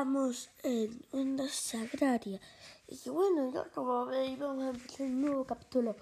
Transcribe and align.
estamos 0.00 0.48
en 0.62 1.04
Ondas 1.12 1.52
Sagraria. 1.52 2.40
Y 2.88 3.10
bueno, 3.10 3.52
ya 3.52 3.64
como 3.64 4.06
veis, 4.06 4.38
vamos 4.38 4.64
a 4.64 4.70
empezar 4.70 5.06
un 5.06 5.20
nuevo 5.20 5.44
capítulo. 5.44 5.94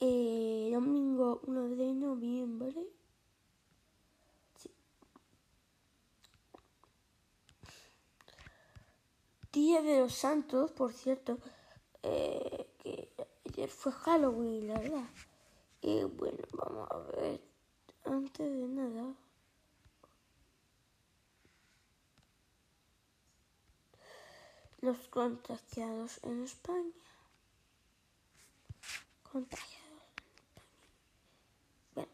Eh, 0.00 0.68
domingo 0.70 1.40
1 1.46 1.68
de 1.70 1.94
noviembre. 1.94 2.74
Sí. 4.58 4.70
Día 9.50 9.80
de 9.80 10.00
los 10.00 10.12
Santos, 10.12 10.70
por 10.72 10.92
cierto. 10.92 11.38
Eh, 12.02 12.66
que 12.82 13.08
ayer 13.46 13.70
fue 13.70 13.92
Halloween, 13.92 14.68
la 14.68 14.78
verdad. 14.78 15.08
Y 15.80 16.04
bueno, 16.04 16.44
vamos 16.52 16.86
a 16.90 16.98
ver. 16.98 17.40
Antes 18.04 18.46
de 18.46 18.68
nada. 18.68 19.21
Los 24.82 24.98
contagiados 25.08 26.18
en 26.24 26.42
España. 26.42 26.92
Contagiados 29.32 30.02
en 30.16 30.32
España. 30.34 30.68
Bueno, 31.94 32.10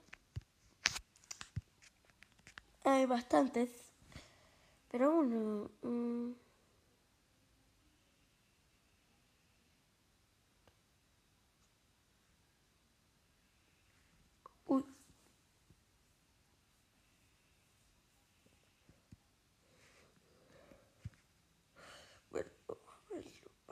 hay 2.85 3.07
bastantes, 3.07 3.71
pero 4.91 5.11
bueno. 5.13 5.71
Mmm, 5.83 6.33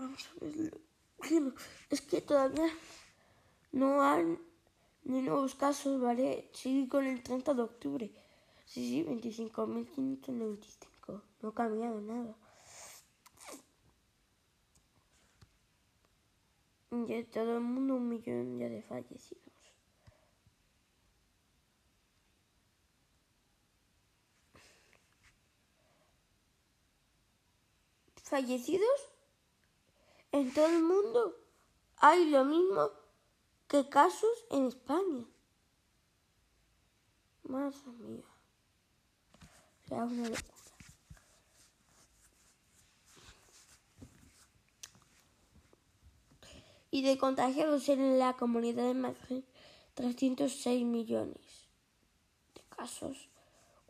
Vamos 0.06 0.30
a 0.30 0.32
verlo. 0.44 0.76
Es 1.90 2.00
que 2.00 2.20
todavía 2.20 2.70
no 3.72 4.00
han 4.02 4.38
ni 5.02 5.20
nuevos 5.20 5.56
casos, 5.56 6.00
¿vale? 6.00 6.48
Sigue 6.52 6.88
con 6.88 7.04
el 7.04 7.24
30 7.24 7.54
de 7.54 7.62
octubre. 7.62 8.12
Sí, 8.64 8.88
sí, 8.88 9.04
25.595. 9.04 11.22
No 11.42 11.48
ha 11.48 11.54
cambiado 11.54 12.00
nada. 12.00 12.36
Ya 17.08 17.24
todo 17.30 17.56
el 17.56 17.62
mundo 17.62 17.96
un 17.96 18.08
millón 18.08 18.60
ya 18.60 18.68
de 18.68 18.82
fallecidos. 18.82 19.42
¿Fallecidos? 28.22 29.15
En 30.36 30.52
todo 30.52 30.66
el 30.66 30.82
mundo 30.82 31.34
hay 31.96 32.28
lo 32.30 32.44
mismo 32.44 32.90
que 33.68 33.88
casos 33.88 34.44
en 34.50 34.66
España. 34.66 35.24
Madre 37.44 37.78
mía. 37.98 38.24
Será 39.88 40.04
una 40.04 40.28
locura. 40.28 40.42
Y 46.90 47.00
de 47.02 47.16
contagiados 47.18 47.88
en 47.88 48.18
la 48.18 48.34
comunidad 48.34 48.84
de 48.84 48.94
Madrid, 48.94 49.44
306 49.94 50.84
millones 50.84 51.68
de 52.54 52.60
casos, 52.74 53.28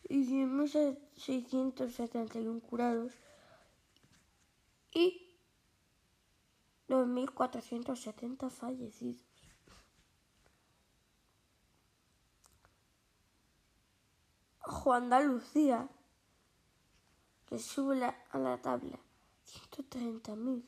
y 0.08 0.26
10.671 0.26 2.62
curados 2.62 3.12
y 4.94 5.36
2.470 6.88 8.50
fallecidos. 8.50 9.26
Ojo, 14.66 14.94
Andalucía, 14.94 15.90
que 17.48 17.60
sube 17.60 18.02
a 18.04 18.38
la 18.38 18.62
tabla, 18.62 19.00
130.000. 19.46 20.64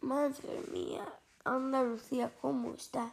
Madre 0.00 0.62
mía, 0.72 1.04
Andalucía, 1.44 2.32
¿cómo 2.40 2.72
está? 2.74 3.12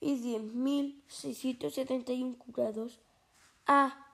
Y 0.00 0.16
10.671 0.16 2.36
curados. 2.38 2.98
Ah, 3.66 4.06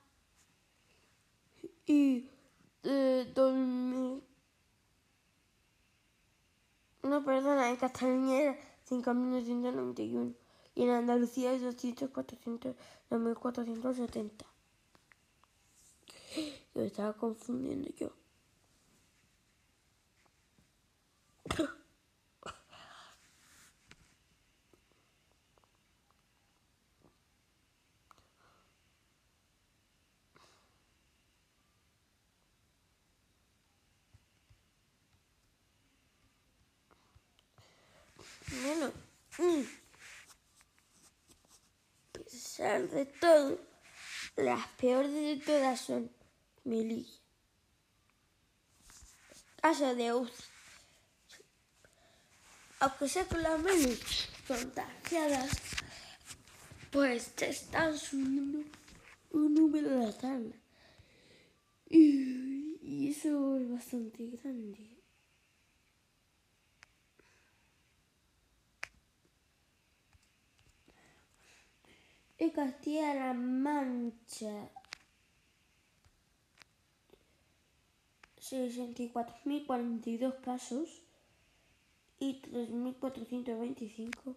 y 1.86 2.28
eh, 2.82 3.32
2.000. 3.34 4.20
No, 7.04 7.24
perdona, 7.24 7.70
en 7.70 7.76
Cataluña 7.76 8.40
era 8.40 8.58
5.991 8.88 10.34
y 10.74 10.82
en 10.82 10.90
Andalucía 10.90 11.52
es 11.52 11.62
200, 11.62 12.10
400, 12.10 12.74
2.470. 13.10 14.44
Yo 16.74 16.82
estaba 16.82 17.12
confundiendo 17.14 17.88
yo. 17.96 18.10
Bueno, 38.50 38.92
mm. 39.38 39.62
a 42.14 42.18
pesar 42.24 42.87
de 42.98 43.06
todo, 43.06 43.60
las 44.36 44.66
peores 44.70 45.12
de 45.12 45.36
todas 45.46 45.80
son 45.80 46.10
Melilla. 46.64 47.20
Casa 49.62 49.94
de 49.94 50.12
UCI. 50.12 50.32
Aunque 52.80 53.08
sea 53.08 53.24
con 53.26 53.42
las 53.42 53.60
menos 53.60 54.28
contagiadas, 54.48 55.50
pues 56.90 57.34
te 57.36 57.50
están 57.50 57.96
subiendo 57.96 58.64
un 59.30 59.54
número 59.54 59.90
de 59.90 60.06
la 60.06 60.40
y 61.90 63.10
eso 63.10 63.58
es 63.58 63.70
bastante 63.70 64.26
grande. 64.42 64.97
En 72.38 72.50
Castilla-La 72.50 73.34
Mancha. 73.34 74.70
64.042 78.40 80.40
casos 80.40 81.02
y 82.18 82.40
3.425 82.40 84.36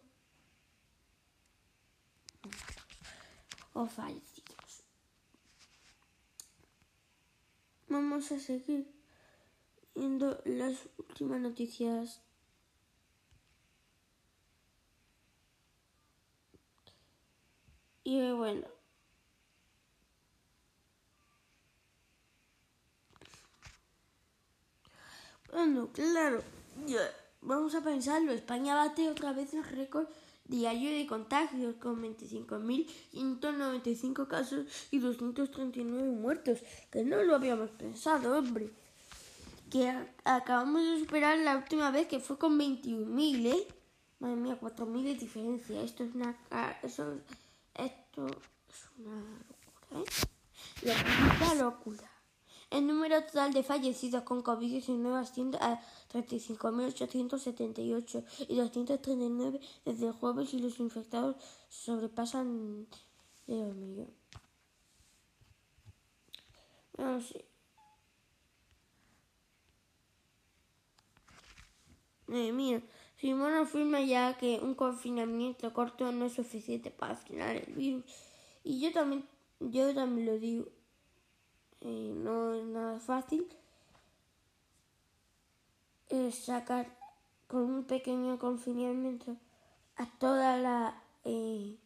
o 3.74 3.86
fallecidos. 3.86 4.84
Vamos 7.88 8.34
a 8.34 8.40
seguir 8.40 8.94
viendo 9.96 10.42
las 10.46 10.90
últimas 10.98 11.40
noticias 11.40 12.22
Y 18.12 18.20
bueno. 18.34 18.68
Bueno, 25.50 25.90
claro, 25.94 26.44
vamos 27.40 27.74
a 27.74 27.82
pensarlo. 27.82 28.34
España 28.34 28.76
bate 28.76 29.08
otra 29.08 29.32
vez 29.32 29.54
el 29.54 29.64
récord 29.64 30.10
diario 30.44 30.92
de 30.92 31.08
contagios 31.08 31.78
con 31.78 32.04
25.195 32.04 34.28
casos 34.28 34.66
y 34.92 35.00
239 35.00 36.10
muertos. 36.10 36.60
Que 36.92 37.06
no 37.06 37.24
lo 37.24 37.36
habíamos 37.36 37.70
pensado, 37.70 38.38
hombre. 38.38 38.72
Que 39.70 39.90
acabamos 40.26 40.84
de 40.84 41.00
superar 41.00 41.38
la 41.38 41.56
última 41.56 41.92
vez 41.92 42.08
que 42.08 42.20
fue 42.20 42.38
con 42.38 42.60
21.000, 42.60 43.54
¿eh? 43.54 43.68
Madre 44.20 44.36
mía, 44.36 44.60
4.000 44.60 45.04
de 45.04 45.16
diferencia. 45.16 45.82
Esto 45.82 46.04
es 46.04 46.14
una... 46.14 46.36
Eso 46.84 47.18
esto 47.76 48.28
Es 48.28 48.90
una 48.98 49.16
locura, 49.16 49.46
¿eh? 49.92 50.04
Locura, 50.82 51.56
locura. 51.56 52.12
El 52.72 52.88
número 52.88 53.24
total 53.26 53.54
de 53.54 53.64
fallecidos 53.64 54.24
con 54.24 54.44
COVID-19 54.44 55.20
asciende 55.20 55.58
a 55.60 55.80
35.878 56.14 58.24
y 58.48 58.56
239 58.56 59.60
desde 59.84 60.12
jueves 60.14 60.54
y 60.54 60.60
los 60.60 60.80
infectados 60.80 61.36
sobrepasan 61.70 62.88
el 63.48 63.76
millón. 63.76 64.14
No 66.98 67.20
sé. 67.20 67.44
Eh, 72.30 72.54
mira, 72.54 72.82
Simón 73.22 73.54
afirma 73.54 74.02
ya 74.02 74.36
que 74.36 74.60
un 74.64 74.74
confinamiento 74.74 75.72
corto 75.74 76.12
no 76.12 76.26
es 76.26 76.34
suficiente 76.34 76.90
para 76.90 77.16
frenar 77.16 77.56
el 77.56 77.72
virus. 77.74 78.04
Y 78.64 78.80
yo 78.80 78.92
también, 78.92 79.28
yo 79.60 79.94
también 79.94 80.26
lo 80.26 80.40
digo. 80.40 80.66
Eh, 81.82 82.14
no 82.16 82.56
es 82.56 82.66
nada 82.66 83.00
fácil 83.00 83.48
eh, 86.10 86.32
sacar 86.32 86.98
con 87.48 87.62
un 87.62 87.84
pequeño 87.84 88.40
confinamiento 88.40 89.38
a 89.98 90.08
toda 90.18 90.58
la 90.58 91.04
eh, 91.24 91.78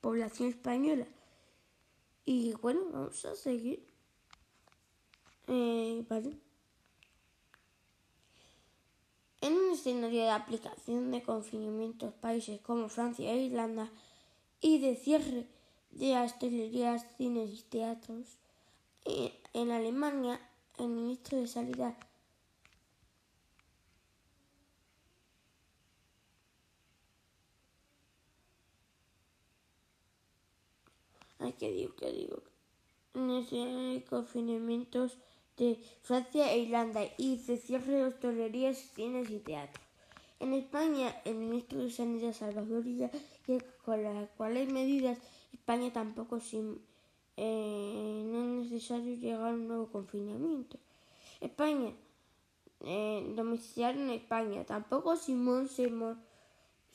población 0.00 0.50
española. 0.50 1.06
Y 2.24 2.54
bueno, 2.62 2.80
vamos 2.92 3.24
a 3.24 3.34
seguir. 3.34 3.84
vale. 5.48 6.43
En 9.44 9.52
un 9.52 9.72
escenario 9.72 10.22
de 10.22 10.30
aplicación 10.30 11.10
de 11.10 11.22
confinamientos 11.22 12.14
países 12.14 12.62
como 12.62 12.88
Francia 12.88 13.30
e 13.30 13.42
Irlanda 13.42 13.90
y 14.62 14.78
de 14.78 14.96
cierre 14.96 15.46
de 15.90 16.16
hostelerías, 16.16 17.04
cines 17.18 17.50
y 17.52 17.62
teatros, 17.64 18.38
eh, 19.04 19.38
en 19.52 19.70
Alemania 19.70 20.40
el 20.78 20.88
ministro 20.88 21.36
de 21.36 21.46
Sanidad 21.46 21.94
Ay, 31.38 31.52
¿qué 31.58 31.70
digo? 31.70 31.94
¿Qué 31.96 32.10
digo? 32.12 32.38
En 33.12 33.28
ese 33.28 34.02
confinamientos 34.08 35.18
de 35.56 35.78
Francia 36.02 36.52
e 36.52 36.58
Irlanda 36.58 37.02
y 37.16 37.38
se 37.38 37.56
cierre 37.56 38.04
hostelerías, 38.04 38.78
cines 38.94 39.30
y 39.30 39.38
teatros. 39.38 39.84
En 40.40 40.52
España, 40.52 41.14
el 41.24 41.36
ministro 41.36 41.78
de 41.78 41.90
Sanidad 41.90 42.32
Salvador 42.32 42.84
que 43.46 43.64
con 43.84 44.02
las 44.02 44.28
cuales 44.36 44.70
medidas 44.72 45.18
España 45.52 45.92
tampoco 45.92 46.40
sin, 46.40 46.80
eh, 47.36 48.22
no 48.26 48.40
es 48.40 48.70
necesario 48.70 49.14
llegar 49.14 49.50
a 49.50 49.54
un 49.54 49.68
nuevo 49.68 49.86
confinamiento. 49.86 50.78
España, 51.40 51.92
eh, 52.80 53.32
domiciliar 53.34 53.96
en 53.96 54.10
España, 54.10 54.64
tampoco 54.64 55.16
Simón 55.16 55.68
se, 55.68 55.88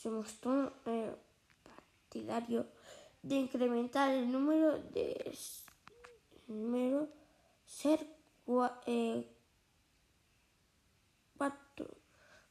mostró 0.10 0.74
eh, 0.86 1.16
partidario 1.64 2.68
de 3.24 3.36
incrementar 3.36 4.12
el 4.12 4.32
número 4.32 4.78
de 4.78 5.36
número 6.48 7.08
ser 7.66 8.19
eh, 8.88 9.28
cuatro, 11.38 11.86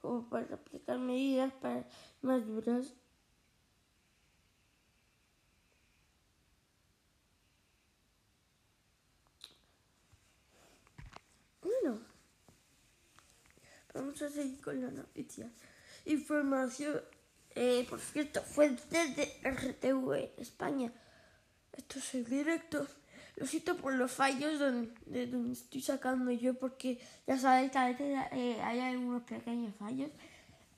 como 0.01 0.29
para 0.29 0.55
aplicar 0.55 0.99
medidas 0.99 1.53
para 1.55 1.89
más. 2.23 2.43
Bueno, 11.63 11.99
vamos 13.93 14.23
a 14.23 14.31
seguir 14.31 14.61
con 14.61 14.81
la 14.81 14.93
noticia. 14.93 15.51
Información, 16.05 17.03
eh, 17.57 17.85
por 17.91 17.99
cierto, 17.99 18.41
fue 18.43 18.71
desde 18.71 19.41
RTV 19.43 20.35
España. 20.37 20.93
Esto 21.73 21.99
es 21.99 22.15
el 22.15 22.25
directo. 22.25 22.87
Lo 23.39 23.47
siento 23.47 23.77
por 23.77 23.95
los 23.95 24.11
fallos 24.11 24.59
de 25.07 25.27
donde 25.29 25.53
estoy 25.53 25.81
sacando 25.81 26.33
yo, 26.33 26.55
porque 26.55 26.99
ya 27.25 27.39
sabéis 27.39 27.71
que 27.71 27.79
a 27.79 27.87
veces 27.87 28.19
eh, 28.33 28.61
hay 28.63 28.81
algunos 28.81 29.23
pequeños 29.23 29.73
fallos. 29.79 30.11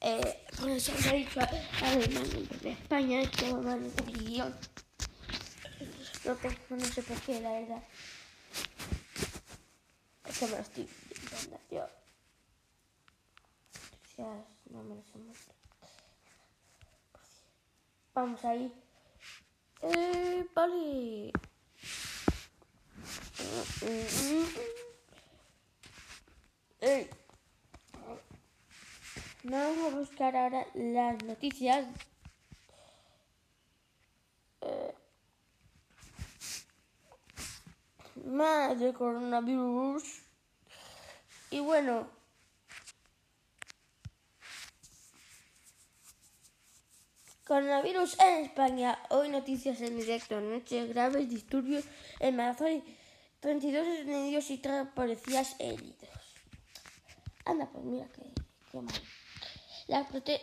Eh, 0.03 0.47
por 0.59 0.69
eso 0.69 0.93
ha 1.09 1.13
dicho 1.13 1.41
a 1.41 1.45
España 2.69 3.23
es 3.23 3.31
que 3.31 3.53
va 3.55 3.73
a 3.73 3.77
guion. 3.77 4.55
No, 6.25 6.37
no 6.77 6.85
sé 6.85 7.03
por 7.03 7.19
qué, 7.23 7.41
la 7.41 7.53
verdad. 7.53 7.83
Es 10.27 10.39
que 10.39 10.45
me 10.45 10.51
lo 10.53 10.59
estoy 10.59 10.83
intentando 10.83 11.61
yo. 11.71 11.87
No 14.71 14.83
me 14.83 14.97
lo 14.97 15.03
sé 15.03 15.17
mucho. 15.17 15.51
Vamos 18.13 18.45
ahí. 18.45 18.71
Eh, 19.81 20.47
vale. 20.55 21.33
Vamos 29.43 29.93
a 29.93 29.97
buscar 29.97 30.37
ahora 30.37 30.67
las 30.75 31.25
noticias. 31.25 31.87
Eh, 34.61 34.95
más 38.27 38.79
de 38.79 38.93
coronavirus. 38.93 40.05
Y 41.51 41.59
bueno. 41.61 42.09
Coronavirus 47.47 48.21
en 48.21 48.45
España. 48.45 48.99
Hoy 49.09 49.31
noticias 49.31 49.81
en 49.81 49.99
directo. 49.99 50.41
Noches 50.41 50.91
graves 50.91 51.29
disturbios 51.29 51.85
en 52.21 52.37
Madrid. 52.37 52.83
32 53.41 53.87
detenidos 53.87 54.51
y 54.51 54.59
3 54.59 54.89
policías 54.95 55.57
heridos. 55.59 55.97
Anda, 57.45 57.69
pues 57.73 57.85
mira 57.85 58.09
qué 58.09 58.81
mal. 58.81 58.95
La 59.89 60.07
prote... 60.07 60.41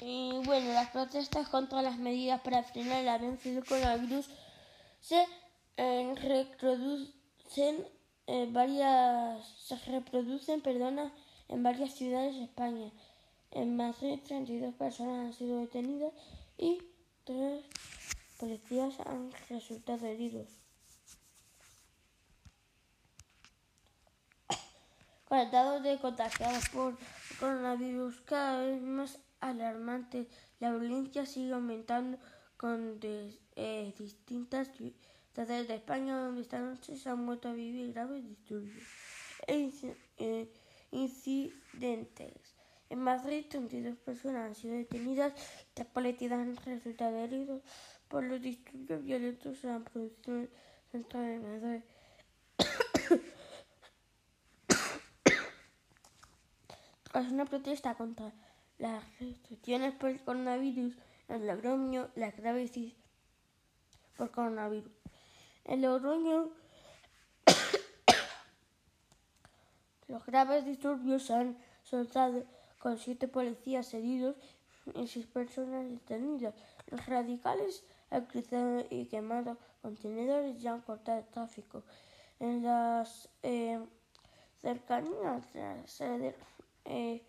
Y 0.00 0.40
bueno, 0.44 0.72
las 0.72 0.90
protestas 0.90 1.48
contra 1.48 1.82
las 1.82 1.98
medidas 1.98 2.40
para 2.42 2.62
frenar 2.62 3.00
el 3.00 3.08
avance 3.08 3.50
del 3.50 3.64
coronavirus 3.64 4.28
se 5.00 5.26
eh, 5.78 6.14
reproducen 6.16 7.86
en 8.26 8.52
varias 8.52 9.46
se 9.58 9.76
reproducen, 9.76 10.60
perdona, 10.60 11.12
en 11.48 11.62
varias 11.62 11.94
ciudades 11.94 12.34
de 12.34 12.44
España. 12.44 12.90
En 13.50 13.76
Madrid, 13.76 14.20
32 14.26 14.74
personas 14.74 15.26
han 15.26 15.32
sido 15.32 15.60
detenidas 15.60 16.12
y 16.58 16.82
tres 17.24 17.64
policías 18.38 18.98
han 19.00 19.30
resultado 19.48 20.06
heridos. 20.06 20.48
Con 25.28 25.38
el 25.38 25.50
datos 25.50 25.82
de 25.82 25.98
contagiados 25.98 26.68
por 26.70 26.98
coronavirus 27.40 28.20
cada 28.22 28.64
vez 28.64 28.82
más 28.82 29.18
alarmante, 29.40 30.28
la 30.60 30.70
violencia 30.70 31.26
sigue 31.26 31.52
aumentando 31.52 32.18
con 32.56 32.98
eh, 33.02 33.94
distintas 33.98 34.68
ciudades 34.76 35.68
de 35.68 35.74
España 35.74 36.18
donde 36.18 36.40
esta 36.42 36.58
noche 36.58 36.96
se 36.96 37.08
han 37.08 37.26
vuelto 37.26 37.48
a 37.48 37.52
vivir 37.52 37.92
graves 37.92 38.26
disturbios 38.26 38.82
e 39.46 39.70
eh, 40.18 40.52
incidentes. 40.90 42.55
En 42.88 43.00
Madrid, 43.00 43.46
32 43.48 43.96
personas 43.96 44.46
han 44.46 44.54
sido 44.54 44.76
detenidas 44.76 45.32
tres 45.74 45.88
policías 45.88 46.30
han 46.32 46.54
resultado 46.56 47.16
heridos 47.16 47.60
por 48.08 48.22
los 48.22 48.40
disturbios 48.40 49.02
violentos 49.02 49.56
que 49.56 49.62
se 49.62 49.68
han 49.68 49.82
producido 49.82 50.36
en 50.36 50.42
el 50.42 50.50
centro 50.92 51.18
de 51.20 51.40
Madrid. 51.40 51.82
Tras 57.10 57.32
una 57.32 57.44
protesta 57.44 57.96
contra 57.96 58.32
las 58.78 59.02
restricciones 59.18 59.92
por 59.94 60.10
el 60.10 60.22
coronavirus 60.22 60.94
en 61.28 61.46
Logroño, 61.46 62.08
la 62.14 62.30
graves 62.30 62.70
por 64.16 64.30
coronavirus. 64.30 64.92
En 65.64 65.82
Logroño, 65.82 66.52
los 70.06 70.24
graves 70.24 70.64
disturbios 70.64 71.32
han 71.32 71.58
soltado 71.82 72.44
con 72.78 72.98
siete 72.98 73.28
policías 73.28 73.92
heridos 73.94 74.36
y 74.94 75.06
seis 75.08 75.26
personas 75.26 75.88
detenidas. 75.88 76.54
Los 76.88 77.04
radicales 77.06 77.84
han 78.10 78.26
cruzado 78.26 78.84
y 78.90 79.06
quemado 79.06 79.58
contenedores 79.82 80.62
y 80.62 80.66
han 80.68 80.80
cortado 80.80 81.18
el 81.18 81.26
tráfico. 81.26 81.82
En 82.38 82.62
las 82.62 83.28
eh, 83.42 83.80
cercanías 84.60 85.44
eh, 86.84 87.22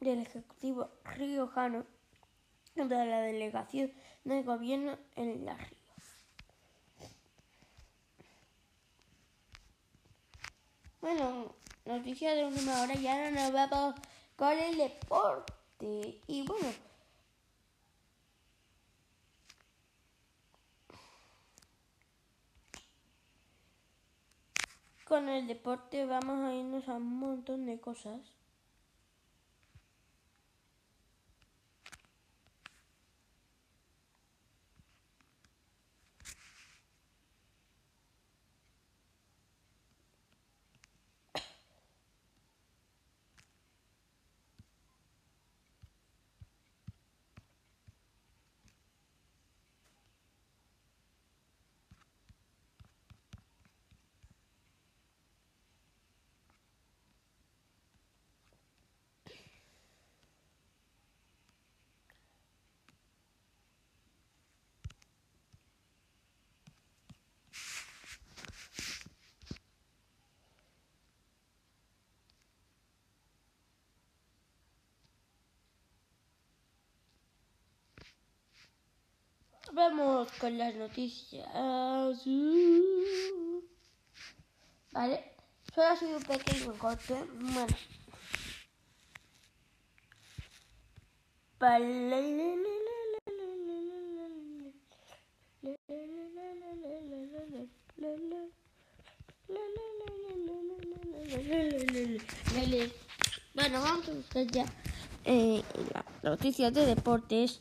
del 0.00 0.20
Ejecutivo 0.20 0.88
Riojano 1.04 1.84
de 2.74 3.06
la 3.06 3.20
delegación 3.20 3.92
del 4.24 4.44
gobierno 4.44 4.96
en 5.16 5.44
la 5.44 5.56
Río. 5.56 5.78
Bueno, 11.00 11.54
noticias 11.90 12.36
de 12.36 12.44
última 12.44 12.80
hora 12.82 12.94
y 12.94 13.06
ahora 13.06 13.30
nos 13.30 13.52
vamos 13.52 13.94
con 14.36 14.52
el 14.52 14.78
deporte. 14.78 16.20
Y 16.26 16.46
bueno, 16.46 16.68
con 25.04 25.28
el 25.28 25.48
deporte 25.48 26.06
vamos 26.06 26.40
a 26.44 26.54
irnos 26.54 26.88
a 26.88 26.94
un 26.94 27.18
montón 27.18 27.66
de 27.66 27.80
cosas. 27.80 28.20
Vamos 79.80 80.28
con 80.38 80.58
las 80.58 80.74
noticias. 80.74 81.48
Vale, 84.92 85.24
solo 85.74 85.86
ha 85.86 85.96
sido 85.96 86.18
un 86.18 86.22
pequeño 86.22 86.74
corte. 86.74 87.14
Bueno. 87.38 87.66
Bueno, 103.54 103.80
vamos 103.80 104.08
a 104.08 104.12
buscar 104.12 104.46
ya 104.48 104.66
eh, 105.24 105.62
la 105.94 106.04
noticia 106.22 106.70
de 106.70 106.84
deportes 106.84 107.60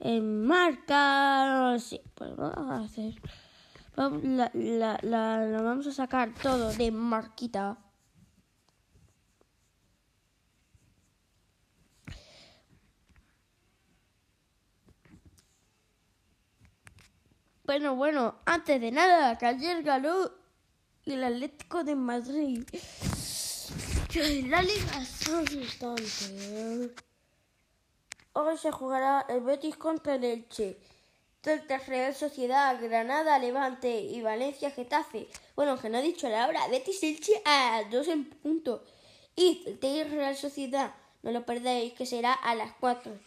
en 0.00 0.46
marca, 0.46 1.76
sí, 1.78 2.00
pues 2.14 2.34
vamos 2.36 2.70
a 2.70 2.84
hacer, 2.84 3.14
la, 3.96 4.50
la, 4.54 4.98
la, 5.02 5.62
vamos 5.62 5.86
a 5.86 5.92
sacar 5.92 6.34
todo 6.34 6.72
de 6.72 6.90
marquita. 6.90 7.78
Bueno, 17.64 17.94
bueno, 17.94 18.40
antes 18.46 18.80
de 18.80 18.90
nada, 18.90 19.38
que 19.38 19.46
ayer 19.46 19.82
ganó 19.84 20.32
el 21.04 21.22
Atlético 21.22 21.84
de 21.84 21.94
Madrid. 21.94 22.64
La 24.48 24.60
Liga 24.60 25.04
Santander. 25.04 26.94
Hoy 28.32 28.56
se 28.58 28.70
jugará 28.70 29.26
el 29.28 29.40
Betis 29.40 29.76
contra 29.76 30.14
el 30.14 30.24
Elche. 30.24 30.78
Celta 31.42 31.78
Real 31.78 32.14
Sociedad, 32.14 32.80
Granada, 32.80 33.38
Levante 33.38 34.00
y 34.00 34.22
Valencia 34.22 34.70
Getafe. 34.70 35.28
Bueno, 35.56 35.78
que 35.78 35.88
no 35.88 35.98
he 35.98 36.02
dicho 36.02 36.28
la 36.28 36.46
hora. 36.46 36.68
Betis 36.68 37.02
Elche 37.02 37.42
a 37.44 37.82
dos 37.90 38.06
en 38.06 38.30
punto. 38.30 38.84
Y 39.34 39.64
Celta 39.64 40.04
Real 40.04 40.36
Sociedad, 40.36 40.94
no 41.22 41.32
lo 41.32 41.44
perdáis, 41.44 41.94
que 41.94 42.06
será 42.06 42.32
a 42.32 42.54
las 42.54 42.72
cuatro. 42.74 43.18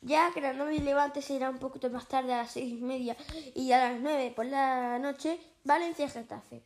Ya 0.00 0.30
Granada 0.30 0.72
y 0.72 0.80
Levante 0.80 1.22
será 1.22 1.48
un 1.48 1.58
poquito 1.58 1.88
más 1.90 2.08
tarde 2.08 2.34
a 2.34 2.38
las 2.38 2.50
seis 2.50 2.72
y 2.72 2.82
media 2.82 3.16
y 3.54 3.70
a 3.70 3.88
las 3.88 4.00
nueve 4.00 4.32
por 4.34 4.46
la 4.46 4.98
noche 4.98 5.38
Valencia 5.62 6.08
Getafe. 6.08 6.62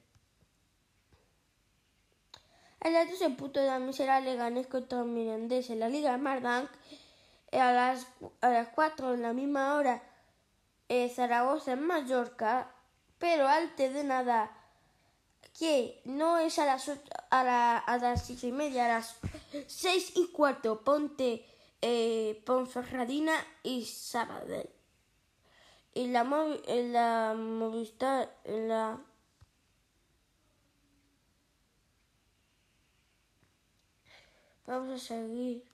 A 2.81 2.89
las 2.89 3.11
dos 3.11 3.21
en 3.21 3.37
punto 3.37 3.65
también 3.65 3.93
será 3.93 4.21
Leganés 4.21 4.67
contra 4.69 5.05
Mirandés 5.05 5.69
en 5.71 5.81
la 5.81 5.89
Liga 5.89 6.17
Mardank 6.17 6.71
a 7.53 7.73
las, 7.73 8.07
a 8.41 8.51
las 8.51 8.69
4 8.69 9.15
en 9.15 9.23
la 9.23 9.33
misma 9.33 9.75
hora 9.75 10.03
eh, 10.89 11.09
Zaragoza 11.09 11.73
en 11.73 11.87
Mallorca, 11.87 12.73
pero 13.19 13.47
antes 13.47 13.93
de 13.95 14.05
nada, 14.05 14.51
que 15.59 16.01
no 16.05 16.39
es 16.39 16.59
a 16.59 16.67
las, 16.67 16.91
a, 17.31 17.45
la, 17.45 17.79
a 17.79 17.99
las 17.99 18.27
6 18.27 18.45
y 18.45 18.53
media, 18.53 18.87
a 18.87 18.99
las 18.99 19.17
6 19.67 20.13
y 20.17 20.33
cuarto, 20.33 20.83
ponte 20.83 21.45
eh, 21.83 22.43
Ponferradina 22.47 23.35
y 23.63 23.85
Sabadell. 23.85 24.71
Y 25.95 26.09
la, 26.09 26.21
en 26.67 26.93
la 26.93 27.35
Movistar, 27.37 28.33
en 28.45 28.69
la 28.69 29.01
Vamos 34.69 34.91
a 34.91 34.99
seguir. 34.99 35.65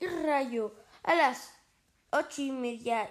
Y 0.00 0.06
Rayo 0.06 0.72
a 1.02 1.14
las 1.14 1.52
ocho 2.10 2.42
y 2.42 2.52
media. 2.52 3.10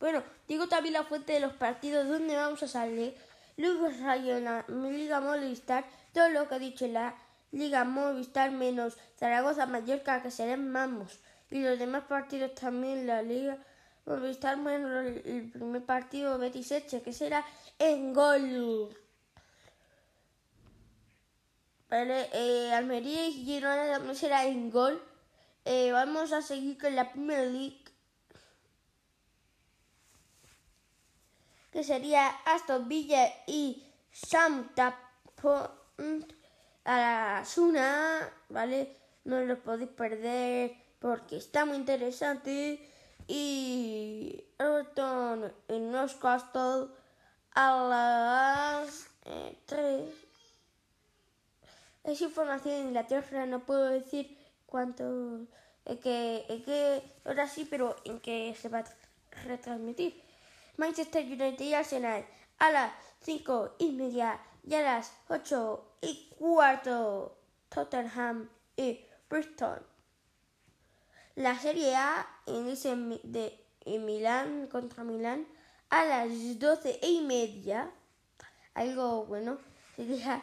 Bueno, 0.00 0.22
digo 0.48 0.66
también 0.68 0.94
la 0.94 1.04
fuente 1.04 1.34
de 1.34 1.40
los 1.40 1.52
partidos 1.52 2.08
donde 2.08 2.36
vamos 2.36 2.62
a 2.62 2.68
salir. 2.68 3.14
Lugo 3.56 3.90
y 3.90 3.92
Rayo 4.02 4.36
en 4.38 4.44
la 4.44 4.64
Liga 4.68 5.20
Movistar. 5.20 5.84
Todo 6.12 6.28
lo 6.30 6.48
que 6.48 6.54
ha 6.54 6.58
dicho 6.58 6.86
la 6.86 7.14
Liga 7.52 7.84
Movistar 7.84 8.50
menos 8.50 8.96
Zaragoza, 9.18 9.66
Mallorca, 9.66 10.22
que 10.22 10.30
serán 10.30 10.70
mamos. 10.70 11.20
Y 11.50 11.62
los 11.62 11.78
demás 11.78 12.04
partidos 12.04 12.54
también 12.54 13.06
la 13.06 13.20
Liga 13.22 13.58
Movistar 14.06 14.56
menos 14.56 15.06
el 15.06 15.50
primer 15.52 15.84
partido 15.84 16.38
Betis 16.38 16.72
Eche, 16.72 17.02
que 17.02 17.12
será 17.12 17.44
en 17.78 18.14
gol. 18.14 19.03
Vale, 21.88 22.28
eh, 22.32 22.72
Almería 22.72 23.28
y 23.28 23.32
Girona 23.32 23.86
también 23.92 24.16
será 24.16 24.44
en 24.46 24.70
gol. 24.70 25.02
Eh, 25.64 25.92
vamos 25.92 26.32
a 26.32 26.42
seguir 26.42 26.78
con 26.78 26.94
la 26.94 27.10
Premier 27.12 27.48
League. 27.48 27.84
Que 31.70 31.84
sería 31.84 32.28
Aston 32.44 32.88
Villa 32.88 33.32
y 33.46 33.84
Southampton 34.12 35.70
a 36.84 36.96
la 36.96 37.44
Suna, 37.44 38.30
¿vale? 38.48 38.96
No 39.24 39.40
lo 39.40 39.58
podéis 39.60 39.90
perder 39.90 40.76
porque 40.98 41.36
está 41.36 41.64
muy 41.64 41.76
interesante. 41.76 42.90
Y 43.26 44.44
Everton 44.58 45.52
en 45.68 45.90
Newcastle 45.90 46.88
a 47.54 47.86
las 47.88 49.06
eh, 49.24 49.58
3 49.66 50.23
es 52.04 52.20
información 52.20 52.74
de 52.74 52.80
Inglaterra, 52.80 53.46
no 53.46 53.64
puedo 53.64 53.86
decir 53.86 54.38
cuánto, 54.66 55.46
en 55.84 55.98
qué, 56.00 56.44
en 56.48 56.62
qué 56.62 57.02
hora 57.24 57.48
sí, 57.48 57.66
pero 57.68 57.96
en 58.04 58.20
qué 58.20 58.54
se 58.60 58.68
va 58.68 58.80
a 58.80 58.84
retransmitir. 59.44 60.22
Manchester 60.76 61.24
United 61.24 61.64
y 61.64 61.74
Arsenal 61.74 62.24
a 62.58 62.70
las 62.70 62.92
5 63.20 63.76
y 63.78 63.92
media 63.92 64.40
y 64.66 64.74
a 64.74 64.82
las 64.82 65.12
8 65.28 65.96
y 66.02 66.30
cuarto 66.38 67.38
Tottenham 67.68 68.48
y 68.76 69.00
Bristol. 69.30 69.84
La 71.36 71.58
Serie 71.58 71.96
A 71.96 72.26
inicia 72.46 72.94
de 72.94 73.64
Milán 73.86 74.68
contra 74.68 75.04
Milán 75.04 75.46
a 75.90 76.04
las 76.04 76.58
12 76.58 77.00
y 77.02 77.20
media. 77.22 77.90
Algo 78.74 79.24
bueno 79.26 79.58
sería 79.96 80.42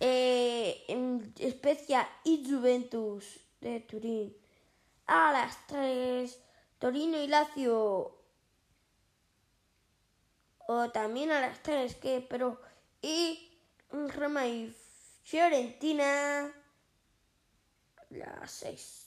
eh, 0.00 0.84
en 0.88 1.34
Especia 1.38 2.08
y 2.24 2.44
Juventus 2.48 3.38
de 3.60 3.80
Turín. 3.80 4.36
A 5.06 5.32
las 5.32 5.66
3, 5.66 6.40
Torino 6.78 7.18
y 7.18 7.26
Lazio. 7.26 8.16
o 10.66 10.90
también 10.90 11.30
a 11.32 11.40
las 11.40 11.62
3, 11.62 11.96
que 11.96 12.26
pero 12.28 12.60
y 13.02 13.58
Roma 13.90 14.46
y 14.46 14.74
Fiorentina 15.24 16.52
las 18.10 18.50
6. 18.50 19.06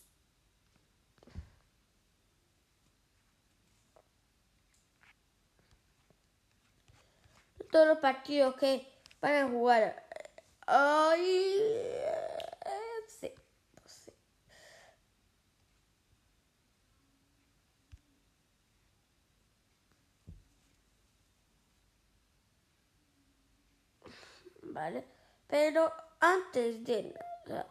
Todos 7.72 7.88
los 7.88 7.98
partidos 8.00 8.56
que 8.56 8.88
van 9.20 9.36
a 9.36 9.50
jugar 9.50 10.03
pues 13.76 13.92
sí. 14.06 14.14
Vale, 24.64 25.06
pero 25.48 25.92
antes 26.20 26.84
de 26.86 27.14
nada. 27.48 27.68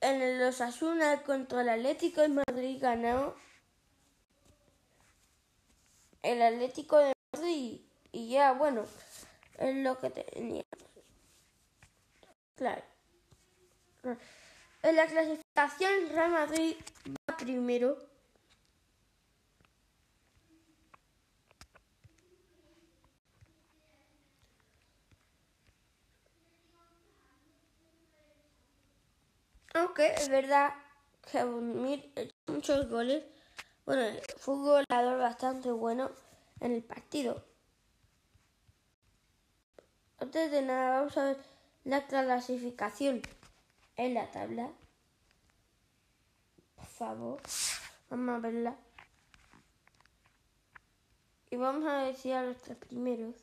En 0.00 0.20
el 0.20 0.42
Osasuna 0.42 1.22
contra 1.22 1.62
el 1.62 1.68
Atlético 1.70 2.20
de 2.20 2.28
Madrid 2.28 2.78
ganó 2.80 3.34
el 6.24 6.40
Atlético 6.42 6.98
de 6.98 7.12
Madrid 7.32 7.80
y 8.10 8.28
ya, 8.30 8.52
bueno, 8.52 8.86
es 9.58 9.76
lo 9.76 9.98
que 9.98 10.10
tenía. 10.10 10.64
Claro. 12.56 12.82
En 14.82 14.96
la 14.96 15.06
clasificación 15.06 16.08
Real 16.10 16.30
Madrid 16.30 16.76
va 17.28 17.36
primero. 17.36 17.98
Aunque 29.74 30.14
es 30.14 30.28
verdad 30.28 30.72
que 31.30 31.38
hecho 31.38 32.34
muchos 32.46 32.88
goles, 32.88 33.24
bueno, 33.86 34.18
fue 34.38 34.54
un 34.54 34.64
goleador 34.64 35.18
bastante 35.18 35.70
bueno 35.70 36.10
en 36.60 36.72
el 36.72 36.82
partido. 36.82 37.44
Antes 40.18 40.50
de 40.50 40.62
nada, 40.62 41.00
vamos 41.00 41.18
a 41.18 41.24
ver 41.24 41.44
la 41.84 42.06
clasificación 42.06 43.20
en 43.96 44.14
la 44.14 44.30
tabla. 44.30 44.72
Por 46.76 46.86
favor, 46.86 47.40
vamos 48.08 48.34
a 48.34 48.38
verla. 48.38 48.76
Y 51.50 51.56
vamos 51.56 51.84
a 51.86 52.04
decir 52.04 52.34
a 52.34 52.42
los 52.42 52.56
tres 52.62 52.78
primeros. 52.78 53.34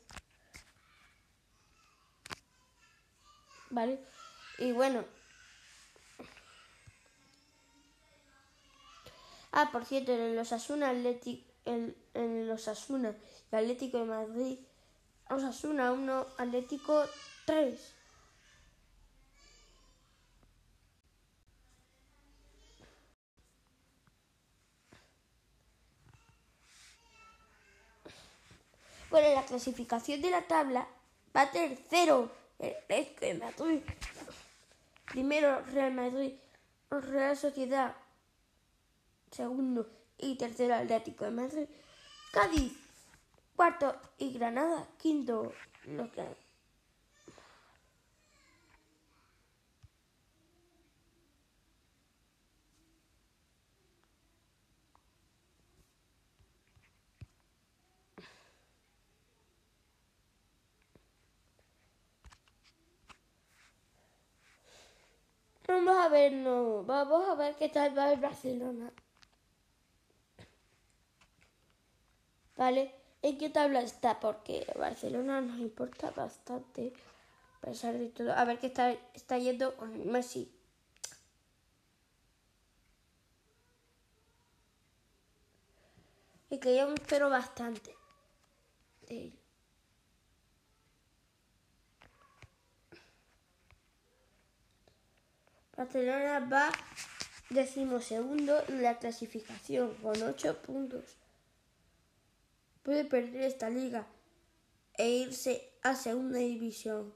¿Vale? 3.70 4.04
Y 4.58 4.72
bueno, 4.72 5.04
Ah, 9.52 9.68
por 9.70 9.84
cierto, 9.84 10.12
en 10.12 10.34
los 10.34 10.50
Asuna 10.52 10.88
Atlético, 10.88 11.44
en, 11.66 11.94
los 12.48 12.68
Asuna 12.68 13.14
y 13.52 13.56
Atlético 13.56 13.98
de 13.98 14.04
Madrid, 14.06 14.58
Osasuna 15.28 15.92
1, 15.92 16.26
Atlético 16.38 17.04
3. 17.44 17.94
Bueno, 29.10 29.26
en 29.26 29.34
la 29.34 29.44
clasificación 29.44 30.22
de 30.22 30.30
la 30.30 30.48
tabla 30.48 30.88
va 31.36 31.50
tercero 31.50 32.32
el 32.58 32.74
Atlético 32.74 33.26
de 33.26 33.34
Madrid. 33.34 33.82
Primero 35.04 35.62
Real 35.66 35.92
Madrid, 35.92 36.32
Real 36.90 37.36
Sociedad, 37.36 37.94
segundo 39.32 39.88
y 40.18 40.36
tercero 40.36 40.74
Atlético 40.74 41.24
de 41.24 41.30
Madrid, 41.32 41.68
Cádiz, 42.32 42.72
cuarto 43.56 43.96
y 44.18 44.32
Granada, 44.32 44.86
quinto, 44.98 45.52
lo 45.86 46.10
que 46.12 46.22
Vamos 65.66 65.96
a 65.96 66.08
ver, 66.08 66.32
no, 66.32 66.84
vamos 66.84 67.26
a 67.28 67.34
ver 67.34 67.54
qué 67.56 67.68
tal 67.68 67.96
va 67.96 68.12
el 68.12 68.20
Barcelona. 68.20 68.92
¿Vale? 72.62 72.94
¿En 73.22 73.38
qué 73.38 73.50
tabla 73.50 73.80
está? 73.80 74.20
Porque 74.20 74.64
Barcelona 74.78 75.40
nos 75.40 75.58
importa 75.58 76.12
bastante, 76.12 76.92
a 77.56 77.60
pesar 77.66 77.98
de 77.98 78.08
todo. 78.08 78.32
A 78.32 78.44
ver 78.44 78.60
qué 78.60 78.68
está, 78.68 78.92
está 79.14 79.36
yendo 79.36 79.76
con 79.76 79.90
Messi. 80.12 80.48
Y 86.50 86.58
que 86.58 86.76
yo 86.76 86.86
me 86.86 86.94
espero 86.94 87.28
bastante. 87.30 87.96
Barcelona 95.76 96.38
va 96.48 96.70
decimosegundo 97.50 98.62
en 98.68 98.84
la 98.84 99.00
clasificación 99.00 99.94
con 99.94 100.22
8 100.22 100.62
puntos 100.62 101.21
puede 102.82 103.04
perder 103.04 103.42
esta 103.42 103.70
liga 103.70 104.06
e 104.98 105.08
irse 105.08 105.72
a 105.82 105.94
segunda 105.94 106.38
división. 106.38 107.14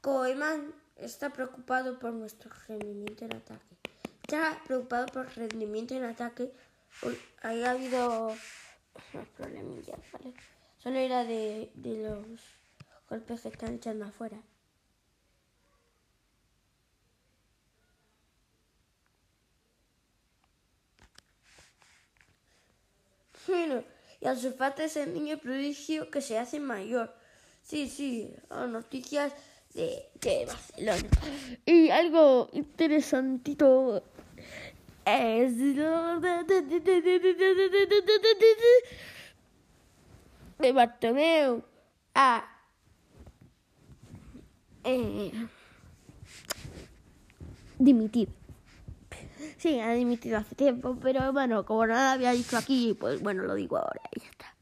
Koeman 0.00 0.74
está 0.96 1.30
preocupado 1.30 1.98
por 1.98 2.12
nuestro 2.12 2.50
rendimiento 2.68 3.24
en 3.24 3.36
ataque. 3.36 3.76
Está 4.22 4.60
preocupado 4.66 5.06
por 5.06 5.26
rendimiento 5.36 5.94
en 5.94 6.04
ataque. 6.04 6.52
Ahí 7.42 7.62
ha 7.64 7.72
habido 7.72 8.34
unos 9.12 9.28
problemillas, 9.36 10.00
¿vale? 10.12 10.34
Solo 10.78 10.98
era 10.98 11.24
de, 11.24 11.70
de 11.74 12.02
los 12.02 12.40
golpes 13.08 13.40
que 13.42 13.48
están 13.48 13.74
echando 13.74 14.04
afuera. 14.04 14.42
Bueno, 23.46 23.84
y 24.24 24.26
al 24.26 24.38
sulfato 24.38 24.82
es 24.82 24.96
el 24.96 25.12
niño 25.12 25.36
prodigio 25.36 26.10
que 26.10 26.22
se 26.22 26.38
hace 26.38 26.58
mayor. 26.58 27.14
Sí, 27.62 27.90
sí, 27.90 28.34
noticias 28.50 29.34
de, 29.74 30.08
Barcelona. 30.46 31.08
Y 31.66 31.90
algo 31.90 32.48
interesantito 32.54 34.02
es 35.04 35.58
de 40.58 40.72
Bartomeu 40.72 41.62
a 42.14 42.44
eh, 44.84 45.32
dimitir. 47.78 48.30
Sí, 49.64 49.80
ha 49.80 49.94
dimitido 49.94 50.36
hace 50.36 50.54
tiempo, 50.54 50.98
pero 51.00 51.32
bueno, 51.32 51.64
como 51.64 51.86
nada 51.86 52.12
había 52.12 52.32
dicho 52.32 52.58
aquí, 52.58 52.94
pues 53.00 53.22
bueno, 53.22 53.44
lo 53.44 53.54
digo 53.54 53.78
ahora 53.78 54.02
y 54.14 54.20
ya 54.20 54.26
está. 54.26 54.54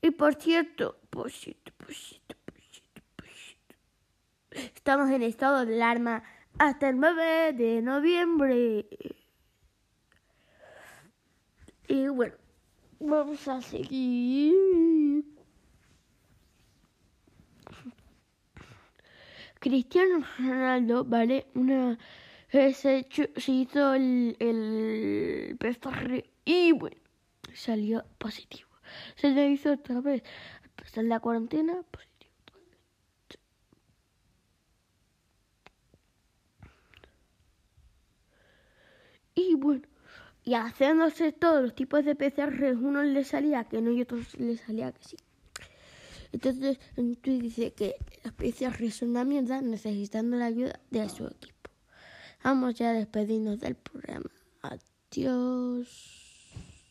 Y 0.00 0.12
por 0.12 0.34
cierto, 0.36 0.98
posito, 1.10 1.70
posito, 1.76 2.36
posito, 2.46 3.02
posito. 3.16 3.74
Estamos 4.50 5.10
en 5.10 5.20
estado 5.20 5.66
de 5.66 5.74
alarma 5.74 6.22
hasta 6.58 6.88
el 6.88 6.98
9 6.98 7.52
de 7.52 7.82
noviembre. 7.82 8.86
Y 11.86 12.08
bueno, 12.08 12.36
vamos 12.98 13.46
a 13.46 13.60
seguir. 13.60 15.22
Cristiano 19.58 20.24
Ronaldo, 20.38 21.04
¿vale? 21.04 21.46
Una 21.52 21.98
se, 22.50 23.06
hizo 23.46 23.94
el, 23.94 24.36
el 24.38 25.56
PCR 25.58 26.24
y 26.44 26.72
bueno, 26.72 26.96
salió 27.54 28.04
positivo. 28.18 28.68
Se 29.16 29.30
le 29.30 29.50
hizo 29.50 29.72
otra 29.72 30.00
vez. 30.00 30.22
en 30.96 31.08
la 31.08 31.20
cuarentena, 31.20 31.74
positivo. 31.90 32.10
y 39.34 39.54
bueno, 39.54 39.82
y 40.44 40.54
haciéndose 40.54 41.32
todos 41.32 41.62
los 41.62 41.74
tipos 41.74 42.04
de 42.04 42.14
PCR, 42.14 42.76
uno 42.76 43.02
le 43.02 43.24
salía 43.24 43.64
que 43.64 43.80
no 43.80 43.90
y 43.90 44.02
otros 44.02 44.38
le 44.38 44.56
salía 44.56 44.92
que 44.92 45.02
sí. 45.02 45.16
Entonces, 46.32 46.78
tú 46.94 47.30
dice 47.38 47.72
que 47.72 47.96
las 48.22 48.32
PCR 48.34 48.90
son 48.90 49.10
una 49.10 49.24
mierda 49.24 49.60
necesitando 49.60 50.36
la 50.36 50.46
ayuda 50.46 50.80
de 50.90 51.08
su 51.08 51.26
equipo. 51.26 51.59
Vamos 52.42 52.74
ya 52.74 52.90
a 52.90 52.92
despedirnos 52.94 53.60
del 53.60 53.74
programa. 53.74 54.30
Adiós. 54.62 56.19